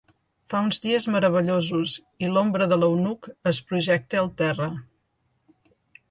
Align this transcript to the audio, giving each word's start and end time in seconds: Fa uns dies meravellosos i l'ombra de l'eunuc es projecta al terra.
Fa 0.51 0.59
uns 0.67 0.77
dies 0.83 1.03
meravellosos 1.15 1.91
i 2.27 2.31
l'ombra 2.31 2.67
de 2.71 2.79
l'eunuc 2.83 3.29
es 3.51 3.59
projecta 3.73 4.19
al 4.23 4.31
terra. 4.41 4.71